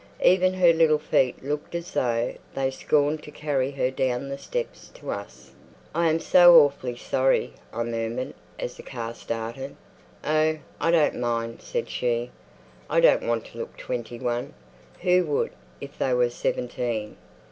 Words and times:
Even 0.23 0.55
her 0.55 0.73
little 0.73 0.97
feet 0.97 1.43
looked 1.43 1.75
as 1.75 1.91
though 1.91 2.33
they 2.55 2.71
scorned 2.71 3.21
to 3.21 3.29
carry 3.29 3.69
her 3.69 3.91
down 3.91 4.29
the 4.29 4.37
steps 4.39 4.89
to 4.95 5.11
us. 5.11 5.51
"I 5.93 6.09
am 6.09 6.19
so 6.19 6.55
awfully 6.59 6.95
sorry," 6.97 7.53
I 7.71 7.83
murmured 7.83 8.33
as 8.57 8.77
the 8.77 8.81
car 8.81 9.13
started. 9.13 9.75
"Oh, 10.23 10.57
I 10.79 10.89
don't 10.89 11.19
mind," 11.19 11.61
said 11.61 11.87
she. 11.87 12.31
"I 12.89 12.99
don't 12.99 13.21
want 13.27 13.45
to 13.45 13.59
look 13.59 13.77
twenty 13.77 14.17
one. 14.19 14.55
Who 15.03 15.23
would—if 15.27 15.95
they 15.99 16.15
were 16.15 16.31
seventeen! 16.31 17.17